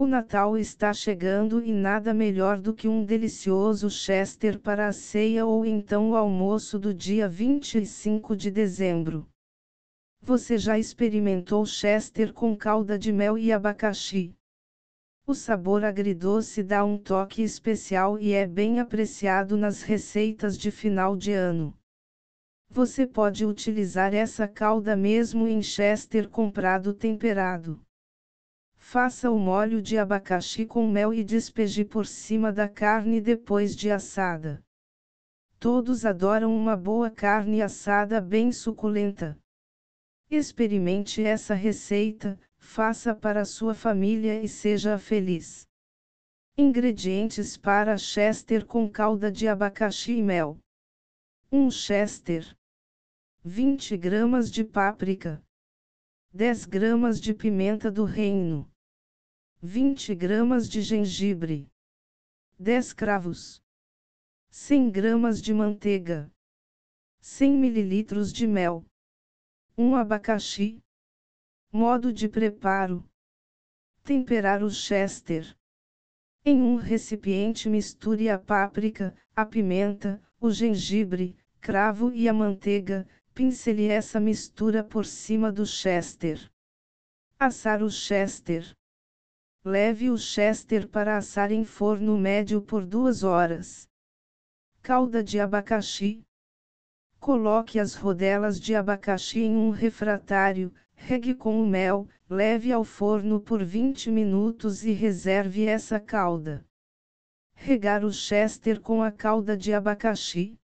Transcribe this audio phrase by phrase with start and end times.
[0.00, 5.44] O Natal está chegando e nada melhor do que um delicioso Chester para a ceia
[5.44, 9.28] ou então o almoço do dia 25 de dezembro.
[10.22, 14.34] Você já experimentou Chester com calda de mel e abacaxi?
[15.26, 21.14] O sabor agridoce dá um toque especial e é bem apreciado nas receitas de final
[21.14, 21.76] de ano.
[22.70, 27.78] Você pode utilizar essa calda mesmo em Chester comprado temperado.
[28.92, 33.88] Faça o molho de abacaxi com mel e despeje por cima da carne depois de
[33.88, 34.64] assada.
[35.60, 39.38] Todos adoram uma boa carne assada bem suculenta.
[40.28, 45.68] Experimente essa receita, faça para sua família e seja feliz.
[46.58, 50.58] Ingredientes para Chester com calda de abacaxi e mel:
[51.52, 52.56] 1 Chester,
[53.44, 55.40] 20 gramas de páprica,
[56.32, 58.68] 10 gramas de pimenta do reino.
[59.62, 61.70] 20 gramas de gengibre,
[62.58, 63.62] 10 cravos,
[64.48, 66.32] 100 gramas de manteiga,
[67.20, 68.86] 100 ml de mel,
[69.76, 70.82] 1 abacaxi.
[71.70, 73.04] Modo de preparo:
[74.02, 75.54] temperar o chester.
[76.42, 83.88] Em um recipiente misture a páprica, a pimenta, o gengibre, cravo e a manteiga, pincele
[83.88, 86.50] essa mistura por cima do chester.
[87.38, 88.74] Assar o chester.
[89.62, 93.86] Leve o chester para assar em forno médio por duas horas.
[94.80, 96.24] Calda de abacaxi.
[97.18, 103.38] Coloque as rodelas de abacaxi em um refratário, regue com o mel, leve ao forno
[103.38, 106.64] por 20 minutos e reserve essa calda.
[107.52, 110.58] Regar o chester com a calda de abacaxi.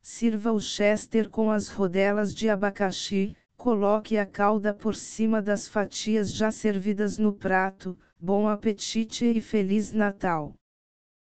[0.00, 6.30] Sirva o chester com as rodelas de abacaxi, Coloque a calda por cima das fatias
[6.30, 7.98] já servidas no prato.
[8.20, 10.52] Bom apetite e Feliz Natal!